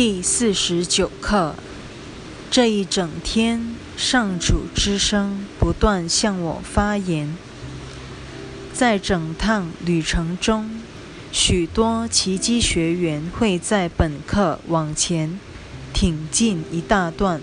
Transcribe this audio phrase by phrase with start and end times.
[0.00, 1.56] 第四十九课，
[2.52, 7.36] 这一整天，上主之声不断向我发言。
[8.72, 10.70] 在整趟旅程中，
[11.32, 15.40] 许多奇迹学员会在本课往前
[15.92, 17.40] 挺进一大段，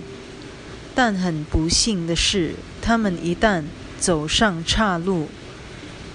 [0.96, 3.66] 但很不幸的是，他们一旦
[4.00, 5.28] 走上岔路，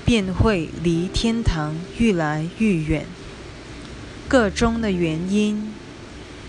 [0.07, 3.07] 便会离天堂愈来愈远。
[4.27, 5.75] 个中的原因。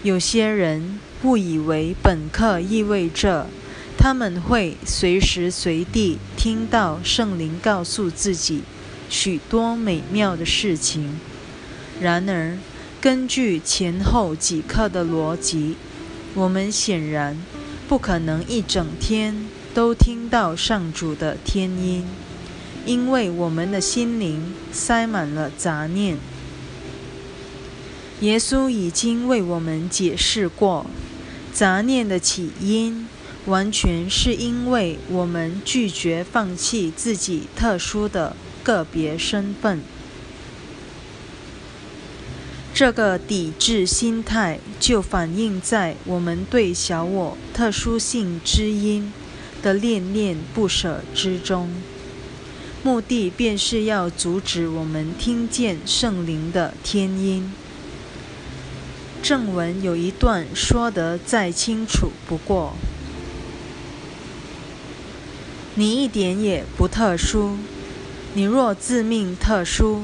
[0.03, 3.45] 有些人误以为本课意味着
[3.99, 8.63] 他们会随时随地听到圣灵告诉自己
[9.09, 11.19] 许多美妙的事情。
[11.99, 12.57] 然而，
[12.99, 15.75] 根据前后几课的逻辑，
[16.33, 17.37] 我们显然
[17.87, 19.45] 不可能一整天
[19.75, 22.03] 都听到上主的天音，
[22.87, 26.17] 因为我们的心灵塞满了杂念。
[28.21, 30.85] 耶稣已经为我们解释过，
[31.51, 33.07] 杂念的起因
[33.47, 39.81] 完全是因为我们拒绝放弃自己特殊的个别身份。
[42.75, 49.11] 这个抵制心态就反映在我们对小我特殊性之音
[49.63, 51.71] 的恋恋不舍之中，
[52.83, 57.51] 目的便是要阻止我们听见圣灵的天音。
[59.23, 62.73] 正文有一段说得再清楚不过
[65.75, 67.57] ：“你一点也不特殊。
[68.33, 70.03] 你若自命特殊，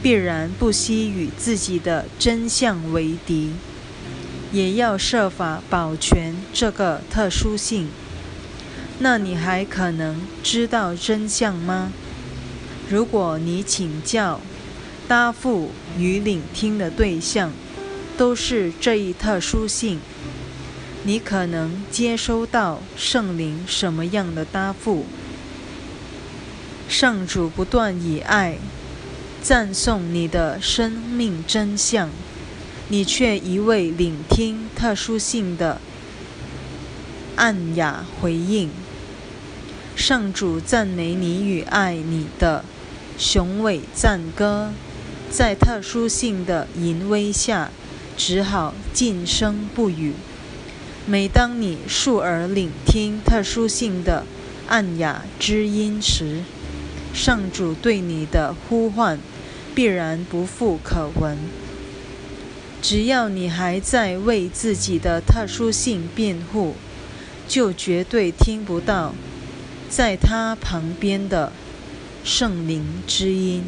[0.00, 3.50] 必然不惜与自己的真相为敌，
[4.52, 7.88] 也要设法保全这个特殊性。
[9.00, 11.90] 那你还可能知道真相吗？
[12.88, 14.40] 如果你请教、
[15.08, 17.50] 答复与聆听的对象。”
[18.16, 19.98] 都是这一特殊性，
[21.04, 25.06] 你可能接收到圣灵什么样的答复？
[26.88, 28.58] 上主不断以爱
[29.42, 32.10] 赞颂你的生命真相，
[32.88, 35.80] 你却一味聆听特殊性的
[37.36, 38.70] 暗哑回应。
[39.96, 42.64] 上主赞美你与爱你的
[43.18, 44.70] 雄伟赞歌，
[45.30, 47.70] 在特殊性的淫威下。
[48.16, 50.12] 只好静声不语。
[51.06, 54.24] 每当你竖耳聆听特殊性的
[54.68, 56.42] 暗哑之音时，
[57.12, 59.18] 上主对你的呼唤
[59.74, 61.36] 必然不复可闻。
[62.80, 66.74] 只要你还在为自己的特殊性辩护，
[67.46, 69.14] 就绝对听不到
[69.88, 71.52] 在他旁边的
[72.24, 73.64] 圣灵之音。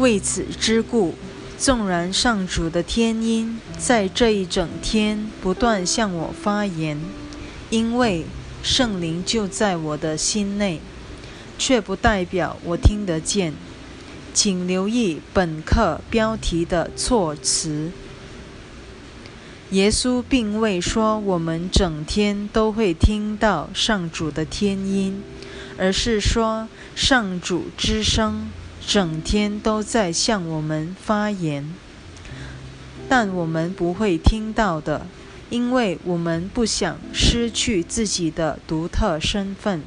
[0.00, 1.14] 为此之故，
[1.58, 6.98] 纵然上主的天音在这一整天不断向我发言，
[7.68, 8.24] 因为
[8.62, 10.80] 圣灵就在我的心内，
[11.58, 13.52] 却不代表我听得见。
[14.32, 17.90] 请留意本课标题的措辞。
[19.72, 25.22] 耶稣并未说我们整天都会听到上主的天音，
[25.76, 28.48] 而是说上主之声。
[28.86, 31.72] 整天都在向我们发言，
[33.08, 35.06] 但我们不会听到的，
[35.48, 39.82] 因为我们不想失去自己的独特身份。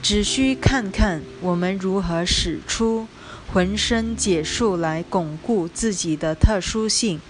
[0.00, 3.08] 只需看看我们如何使出
[3.52, 7.20] 浑身解数来巩固自己的特殊性，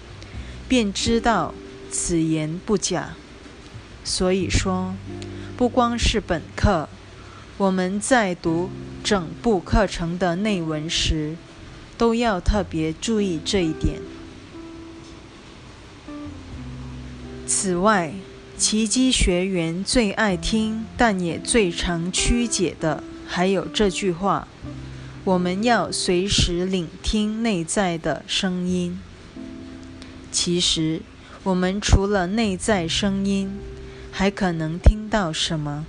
[0.67, 1.53] 便知道
[1.89, 3.15] 此言不假。
[4.03, 4.93] 所以说，
[5.57, 6.87] 不光是本课。
[7.57, 8.69] 我们在读
[9.03, 11.35] 整部课程的内文时，
[11.97, 14.01] 都要特别注意这一点。
[17.47, 18.13] 此外，
[18.57, 24.47] 奇迹学员最爱听，但也最常曲解的，还有这句话：
[25.23, 28.99] 我们要随时聆听内在的声音。
[30.31, 31.01] 其实，
[31.43, 33.57] 我们除了内在声音，
[34.11, 35.85] 还可能听到什么？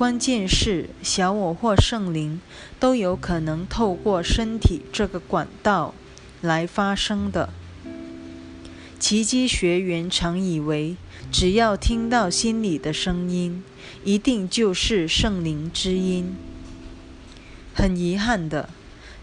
[0.00, 2.40] 关键是，小我或圣灵
[2.78, 5.94] 都有可能透过身体这个管道
[6.40, 7.50] 来发生的。
[8.98, 10.96] 奇迹学员常以为，
[11.30, 13.62] 只要听到心里的声音，
[14.02, 16.34] 一定就是圣灵之音。
[17.74, 18.70] 很遗憾的，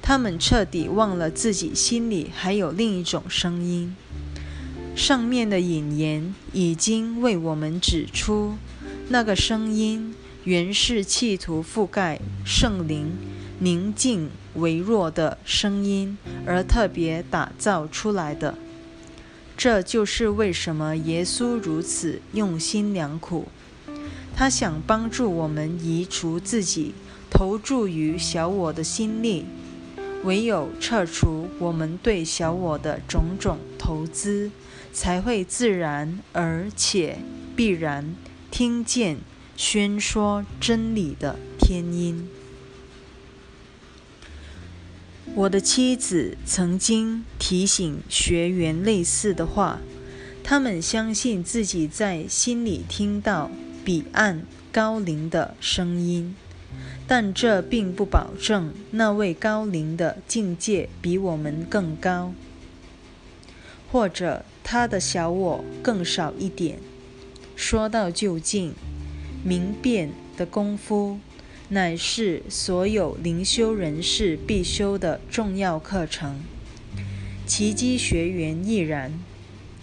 [0.03, 3.95] 他们彻底忘了自己心里还有另一种声音。
[4.95, 8.57] 上面的引言已经为我们指出，
[9.09, 10.13] 那个声音。
[10.48, 13.12] 原是企图覆盖圣灵
[13.60, 18.58] 宁静微弱的声音而特别打造出来的。
[19.58, 23.50] 这就是为什么耶稣如此用心良苦。
[24.34, 26.94] 他想帮助我们移除自己
[27.30, 29.44] 投注于小我的心力，
[30.24, 34.50] 唯有撤除我们对小我的种种投资，
[34.94, 37.18] 才会自然而且
[37.54, 38.16] 必然
[38.50, 39.18] 听见
[39.57, 42.30] 宣说真理的天音。
[45.36, 49.80] 我的妻子曾经提醒学员类似的话，
[50.44, 53.51] 他们相信自己在心里听到。
[53.83, 56.36] 彼岸高龄的声音，
[57.07, 62.33] 但这并不保证那位高龄的境界比我们更高，
[63.89, 66.80] 或者他的小我更少一点。
[67.56, 68.74] 说到就近，
[69.44, 71.19] 明辨的功夫，
[71.69, 76.39] 乃是所有灵修人士必修的重要课程。
[77.45, 79.19] 奇迹学员亦然。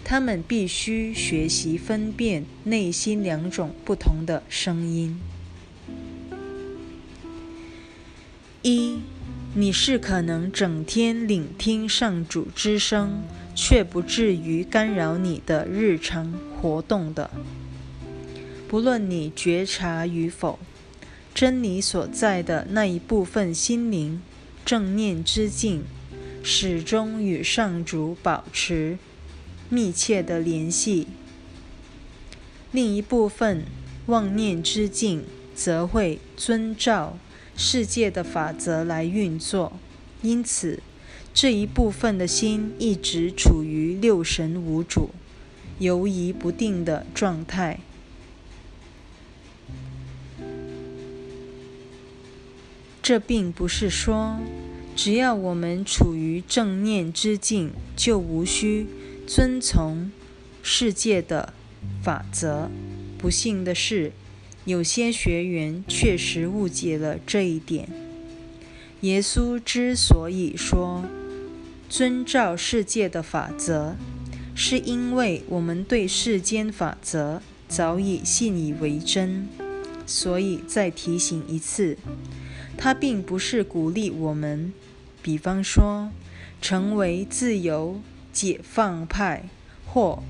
[0.07, 5.19] 他们必须学习分辨内心两种不同的声音：
[8.61, 8.99] 一，
[9.55, 13.23] 你是可能整天聆听上主之声，
[13.55, 16.31] 却不至于干扰你的日常
[16.61, 17.31] 活动的。
[18.67, 20.59] 不论你觉察与否，
[21.33, 24.21] 真理所在的那一部分心灵
[24.65, 25.83] 正念之境，
[26.43, 28.97] 始终与上主保持。
[29.67, 31.07] 密切的联系。
[32.71, 33.63] 另一部分
[34.05, 35.23] 妄念之境，
[35.55, 37.17] 则会遵照
[37.57, 39.73] 世界的法则来运作，
[40.21, 40.81] 因此
[41.33, 45.09] 这一部分的心一直处于六神无主、
[45.79, 47.79] 游移不定的状态。
[53.05, 54.39] 这并不是说，
[54.95, 58.87] 只要我们处于正念之境，就无需。
[59.27, 60.11] 遵从
[60.63, 61.53] 世界的
[62.01, 62.71] 法则。
[63.19, 64.11] 不幸的是，
[64.65, 67.87] 有些学员确实误解了这一点。
[69.01, 71.03] 耶稣之所以说
[71.87, 73.95] 遵照世界的法则，
[74.55, 79.47] 是因为我们对世间法则早已信以为真。
[80.07, 81.97] 所以再提醒一次，
[82.77, 84.73] 他并不是鼓励我们，
[85.21, 86.11] 比方说，
[86.61, 88.01] 成为自由。
[88.35, 89.47] 解放派
[89.85, 90.21] 或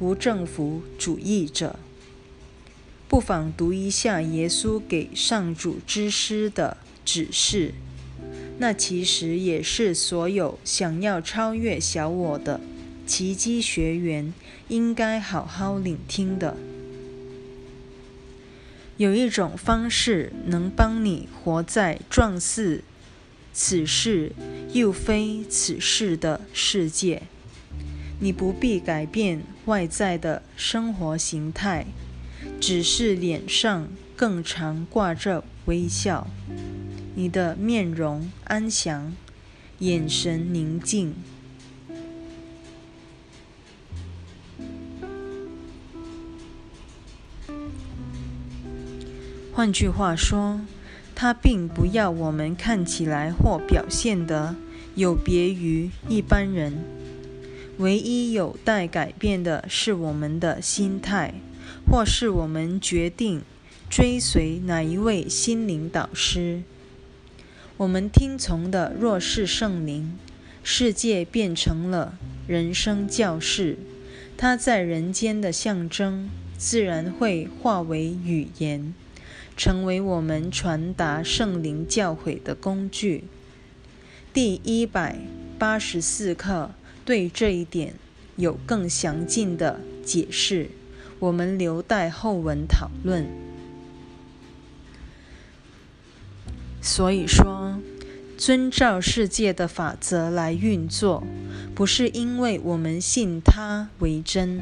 [0.00, 1.78] 无政府主义者，
[3.06, 7.72] 不妨读一下耶稣给上主之师的指示。
[8.58, 12.60] 那其实也是所有想要超越小我的
[13.06, 14.34] 奇迹学员
[14.66, 16.56] 应该好好聆听的。
[18.96, 22.84] 有一种方式能帮你活在状似
[23.52, 24.32] 此世
[24.72, 27.22] 又非此世的世界。
[28.20, 31.86] 你不必改变外在的生活形态，
[32.60, 36.28] 只是脸上更常挂着微笑，
[37.16, 39.12] 你的面容安详，
[39.80, 41.14] 眼神宁静。
[49.54, 50.62] 换句话说，
[51.14, 54.56] 他并不要我们看起来或表现得
[54.94, 56.82] 有别于一般人。
[57.76, 61.34] 唯一有待改变的是我们的心态，
[61.86, 63.42] 或是我们决定
[63.90, 66.62] 追随哪一位心灵导师。
[67.76, 70.12] 我们听从的若是圣灵，
[70.62, 72.14] 世界变成了
[72.46, 73.76] 人生教室，
[74.38, 78.94] 它在人间的象征，自然会化为语言，
[79.56, 83.24] 成为我们传达圣灵教诲的工具。
[84.32, 85.18] 第一百
[85.58, 86.70] 八十四课。
[87.04, 87.94] 对这一点
[88.36, 90.70] 有更详尽的解释，
[91.18, 93.26] 我们留待后文讨论。
[96.80, 97.80] 所以说，
[98.38, 101.24] 遵照世界的法则来运作，
[101.74, 104.60] 不是因为我们信它为真，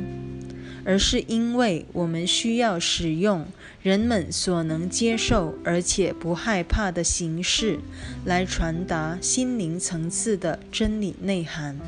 [0.86, 3.46] 而是因为我们需要使用
[3.82, 7.78] 人们所能接受而且不害怕的形式，
[8.26, 11.78] 来传达心灵层次的真理内涵。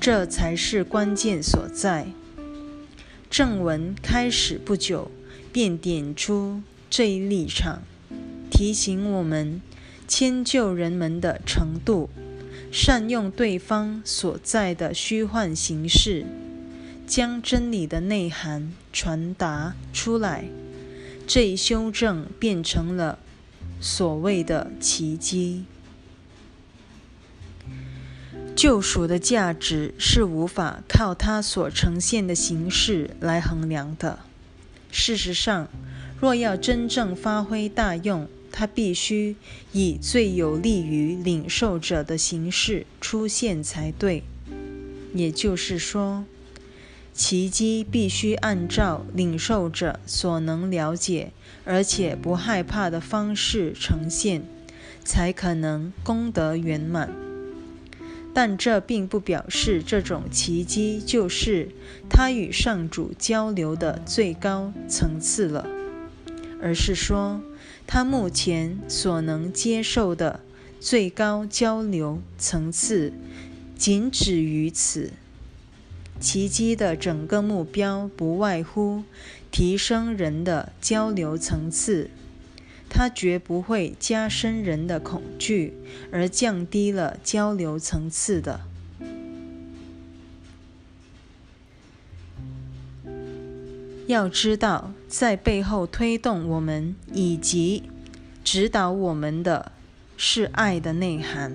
[0.00, 2.06] 这才是关键所在。
[3.30, 5.10] 正文开始不久，
[5.52, 7.82] 便点出这一立场，
[8.50, 9.60] 提醒我们
[10.08, 12.08] 迁就人们的程度，
[12.72, 16.24] 善用对方所在的虚幻形式，
[17.06, 20.44] 将真理的内涵传达出来。
[21.26, 23.18] 这一修正变成了
[23.80, 25.64] 所谓的奇迹。
[28.54, 34.20] 救赎的价值是无法靠它所呈现的形式来衡量的。
[34.92, 35.68] 事实上，
[36.20, 39.34] 若要真正发挥大用，它必须
[39.72, 44.22] 以最有利于领受者的形式出现才对。
[45.12, 46.24] 也就是说，
[47.14, 51.30] 奇迹必须按照领受者所能了解
[51.64, 54.42] 而且不害怕的方式呈现，
[55.04, 57.08] 才可能功德圆满。
[58.34, 61.68] 但这并不表示这种奇迹就是
[62.10, 65.68] 他与上主交流的最高层次了，
[66.60, 67.40] 而是说
[67.86, 70.40] 他目前所能接受的
[70.80, 73.12] 最高交流层次
[73.78, 75.12] 仅止于此。
[76.20, 79.04] 奇迹的整个目标不外乎
[79.50, 82.10] 提升人的交流层次。
[82.88, 85.74] 它绝不会加深人的恐惧，
[86.12, 88.60] 而降低了交流层次的。
[94.06, 97.82] 要知道，在背后推动我们以及
[98.44, 99.72] 指导我们的
[100.16, 101.52] 是爱的内涵，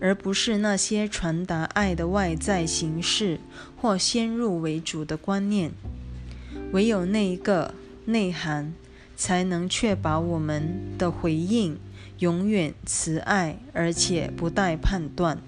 [0.00, 3.40] 而不是那些传达爱的外在形式
[3.76, 5.72] 或先入为主的观念。
[6.72, 7.74] 唯有那一个
[8.06, 8.74] 内涵。
[9.18, 11.78] 才能确保我们的回应
[12.18, 15.38] 永远慈爱，而且不带判断，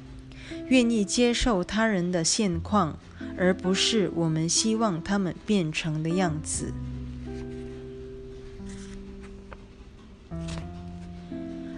[0.69, 2.99] 愿意接受他人的现况，
[3.37, 6.73] 而不是我们希望他们变成的样子。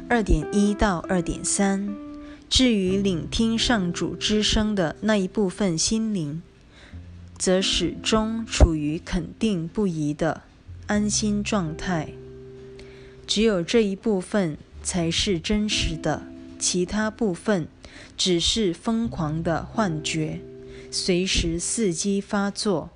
[0.09, 1.93] 二点一到二点三，
[2.50, 6.42] 至于聆听上主之声的那一部分心灵，
[7.38, 10.42] 则始终处于肯定不移的。
[10.88, 12.12] 安心状态，
[13.25, 16.25] 只有这一部分才是真实的，
[16.59, 17.69] 其他部分
[18.16, 20.40] 只是疯狂的幻觉，
[20.90, 22.90] 随时伺机发作。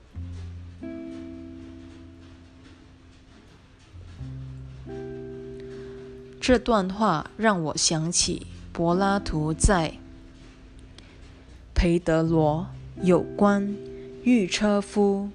[6.40, 9.90] 这段话让我想起柏拉图在
[11.76, 12.66] 《培德罗
[13.00, 13.76] 有关
[14.25, 15.31] 御车夫》。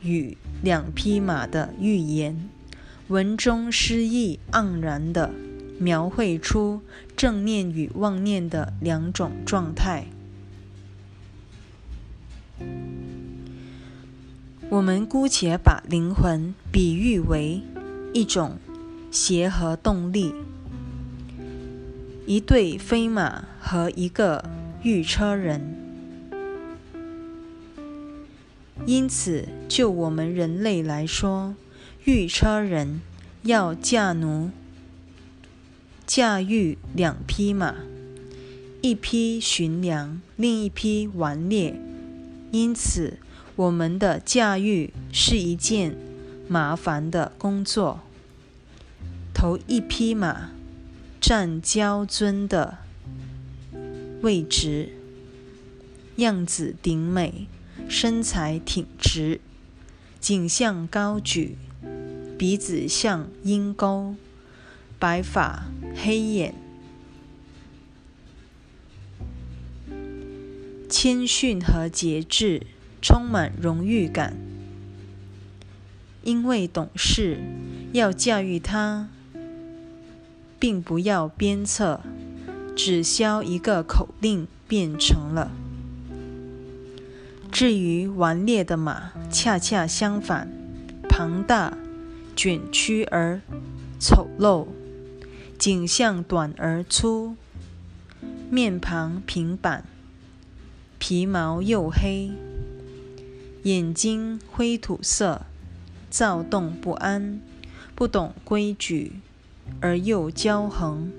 [0.00, 2.48] 与两匹马的寓言，
[3.08, 5.32] 文中诗意盎然地
[5.78, 6.80] 描绘出
[7.16, 10.06] 正念与妄念的两种状态。
[14.70, 17.60] 我们姑且把灵魂比喻为
[18.14, 18.56] 一种
[19.10, 20.32] 协和动力，
[22.28, 24.44] 一对飞马和一个
[24.82, 25.74] 御车人。
[28.84, 31.54] 因此，就我们人类来说，
[32.04, 33.00] 御车人
[33.44, 34.50] 要驾奴、
[36.06, 37.76] 驾驭两匹马，
[38.82, 41.80] 一匹驯良，另一匹顽劣。
[42.50, 43.16] 因此，
[43.56, 45.96] 我们的驾驭是一件
[46.46, 48.00] 麻烦的工作。
[49.32, 50.50] 头一匹马
[51.20, 52.78] 占骄尊的
[54.22, 54.90] 位置，
[56.16, 57.46] 样子顶美。
[57.88, 59.40] 身材挺直，
[60.20, 61.56] 颈项高举，
[62.36, 64.14] 鼻子像鹰钩，
[64.98, 65.64] 白发
[65.96, 66.54] 黑眼，
[70.90, 72.66] 谦逊和节制，
[73.00, 74.36] 充满荣誉感。
[76.22, 77.38] 因为懂事，
[77.94, 79.08] 要驾驭它，
[80.58, 82.00] 并不要鞭策，
[82.74, 85.50] 只消一个口令便成了。
[87.50, 90.48] 至于顽劣的马，恰恰相反，
[91.08, 91.76] 庞大、
[92.36, 93.40] 卷曲而
[93.98, 94.66] 丑陋，
[95.58, 97.34] 颈项短而粗，
[98.50, 99.84] 面庞平板，
[100.98, 102.30] 皮毛黝黑，
[103.62, 105.42] 眼睛灰土色，
[106.10, 107.40] 躁动不安，
[107.94, 109.14] 不懂规矩
[109.80, 111.10] 而又骄横，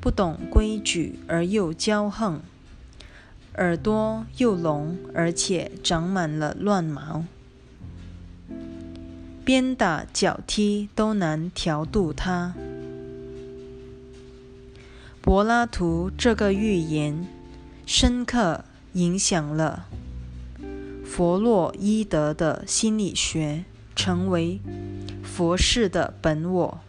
[0.00, 2.40] 不懂规矩而又骄横。
[3.54, 7.24] 耳朵又聋，而且长满了乱毛，
[9.44, 12.54] 鞭打脚踢都难调度它。
[15.20, 17.26] 柏拉图这个寓言
[17.84, 19.86] 深刻影响了
[21.04, 23.64] 弗洛伊德的心理学，
[23.96, 24.60] 成为
[25.38, 26.80] 佛式的本我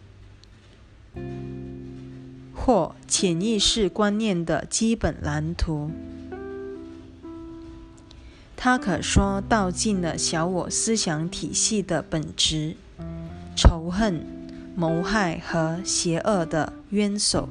[2.52, 5.92] 或潜意识观念的基本蓝图。
[8.56, 12.74] 它可说道尽了小我思想体系的本质，
[13.54, 14.26] 仇恨、
[14.74, 17.48] 谋害和邪恶的冤首。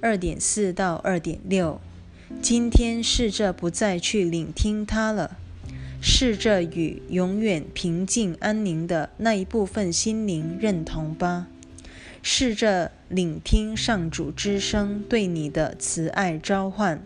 [0.00, 1.80] 二点四到二点六，
[2.42, 5.36] 今天试着不再去聆听它了，
[6.06, 11.46] 试着与永远平静安宁的那一部分心灵认同吧。
[12.22, 17.00] 试着聆听上主之声对你的慈爱召唤，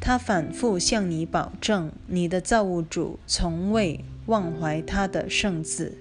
[0.00, 5.98] 他反复向你保证，你的造物主从未忘怀他的圣子。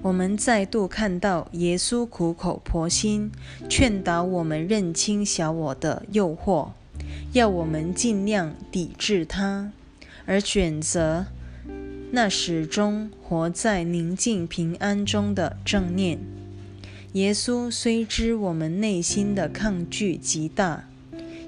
[0.00, 3.32] 我们再度看到耶稣苦口婆心
[3.68, 6.70] 劝导我们认清小我的诱惑，
[7.32, 9.72] 要我们尽量抵制它，
[10.26, 11.26] 而选择。
[12.14, 16.18] 那始终活在宁静平安中的正念，
[17.14, 20.84] 耶稣虽知我们内心的抗拒极大，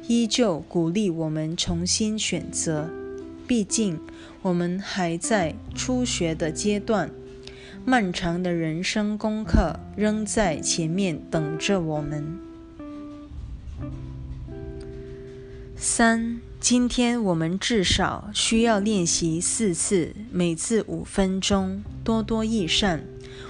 [0.09, 2.89] 依旧鼓励我们重新选择。
[3.47, 4.01] 毕竟
[4.41, 7.11] 我们还在初学的阶段，
[7.85, 12.39] 漫长的人生功课仍在前面等着我们。
[15.77, 16.41] 三。
[16.61, 23.05] 今天我们至少需要练习四次，每次五分钟，多多益善。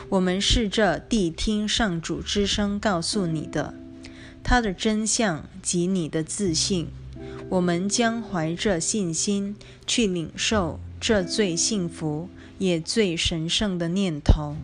[0.09, 3.75] 我们试着谛听上主之声告诉你的，
[4.43, 6.89] 它的真相及你的自信。
[7.51, 9.55] 我们将怀着信心
[9.87, 12.29] 去领受这最幸福
[12.59, 14.57] 也最神圣的念头，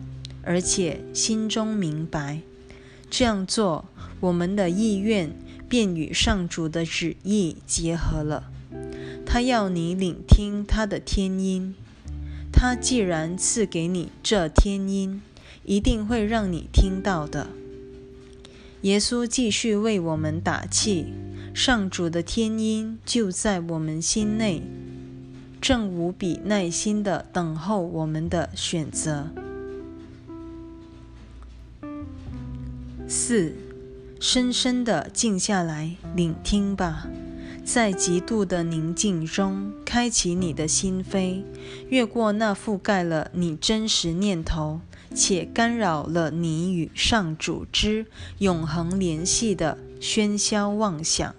[0.43, 2.41] 而且心中明白，
[3.09, 3.85] 这样做，
[4.19, 5.33] 我们的意愿。
[5.71, 8.51] 便与上主的旨意结合了。
[9.25, 11.73] 他要你聆听他的天音。
[12.51, 15.21] 他既然赐给你这天音，
[15.63, 17.47] 一定会让你听到的。
[18.81, 21.13] 耶稣继续为我们打气。
[21.53, 24.61] 上主的天音就在我们心内，
[25.61, 29.29] 正无比耐心地等候我们的选择。
[33.07, 33.70] 四。
[34.23, 37.07] 深深地静下来，聆听吧，
[37.65, 41.41] 在极度的宁静中，开启你的心扉，
[41.89, 44.79] 越过那覆盖了你真实念头
[45.15, 48.05] 且干扰了你与上主之
[48.37, 51.33] 永恒联系的喧嚣妄想，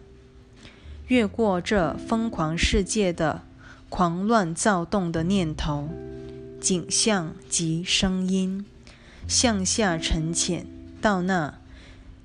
[1.06, 3.42] 越过这疯狂世界的
[3.88, 5.88] 狂乱躁动的念头、
[6.60, 8.66] 景象及声音，
[9.28, 10.66] 向下沉潜
[11.00, 11.61] 到那。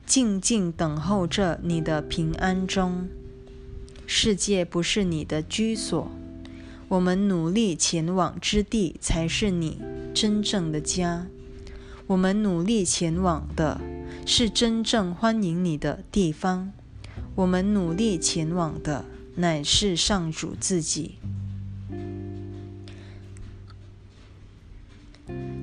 [0.08, 3.10] 静静等候着你的平安中，
[4.06, 6.10] 世界不是你的居所，
[6.88, 9.82] 我们努力前往之地才是你
[10.14, 11.28] 真正的家。
[12.08, 13.82] 我们努力前往的
[14.26, 16.72] 是真正欢迎你的地方，
[17.36, 19.04] 我们努力前往的
[19.36, 21.16] 乃是上主自己。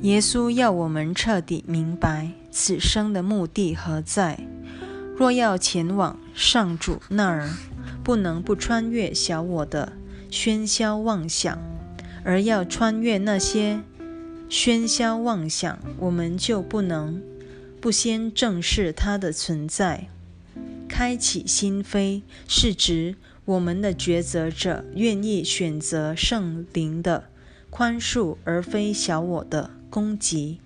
[0.02, 4.38] 耶稣要我们彻底明白此生的目的何在。
[5.16, 7.50] 若要前往上主那儿，
[8.04, 9.94] 不能不穿越小我的
[10.30, 11.58] 喧嚣妄想；
[12.22, 13.80] 而要穿越那些
[14.48, 17.20] 喧嚣妄想，我们就不能
[17.80, 20.06] 不先正视它的存在。
[20.88, 27.24] 开启心扉，是指我们的抉择者愿意选择圣灵的
[27.68, 29.70] 宽恕，而非小我的。
[29.90, 30.58] 攻击。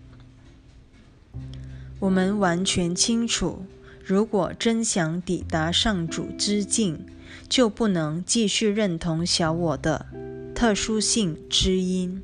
[2.01, 3.65] 我们完全清楚，
[4.05, 7.05] 如果真想抵达上主之境，
[7.49, 10.07] 就不能继续认同小我的
[10.55, 12.23] 特殊性之因。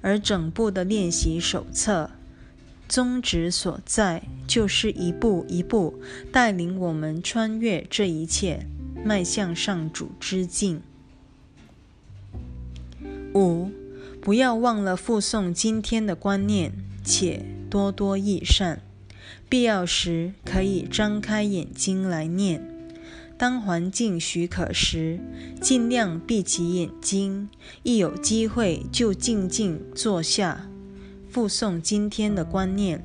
[0.00, 2.10] 而整部的练习手册
[2.88, 6.00] 宗旨所在，就是一步一步
[6.32, 8.66] 带领我们穿越这一切，
[9.04, 10.80] 迈向上主之境。
[13.34, 13.70] 五。
[14.20, 18.82] 不要忘了附送今天的观念，且多多益善。
[19.48, 22.62] 必要时可以张开眼睛来念。
[23.38, 25.18] 当环境许可时，
[25.58, 27.48] 尽量闭起眼睛。
[27.82, 30.68] 一有机会就静静坐下，
[31.30, 33.02] 附送今天的观念。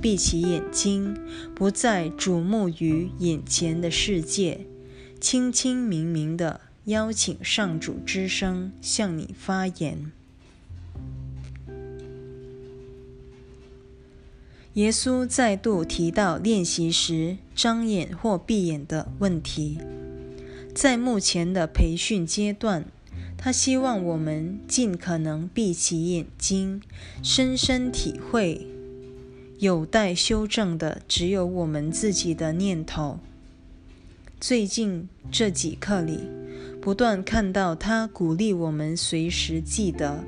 [0.00, 1.18] 闭起眼睛，
[1.56, 4.60] 不再瞩目于眼前的世界，
[5.20, 10.12] 清清明明的邀请上主之声向你发言。
[14.78, 19.76] 耶稣再度提到练习时张眼或闭眼的问题。
[20.72, 22.84] 在目前的培训阶段，
[23.36, 26.80] 他希望我们尽可能闭起眼睛，
[27.24, 28.68] 深深体会
[29.58, 33.18] 有待修正的只有我们自己的念头。
[34.38, 36.20] 最近这几课里，
[36.80, 40.22] 不断看到他鼓励我们随时记得，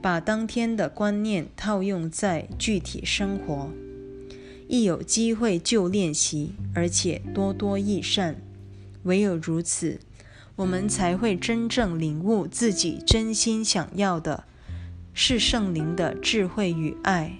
[0.00, 3.72] 把当天的观念套用在具体生活。
[4.68, 8.36] 一有机会就练习，而且多多益善。
[9.04, 9.98] 唯有如此，
[10.56, 14.44] 我们才会真正领悟自己真心想要的
[15.14, 17.38] 是圣灵的智慧与爱，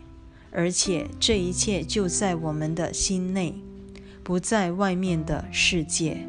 [0.50, 3.54] 而且这一切就在我们的心内，
[4.24, 6.26] 不在外面的世界。